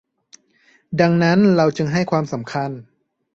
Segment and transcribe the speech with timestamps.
[0.99, 2.69] ดังนั้นเราจึงให้ความสำคัญ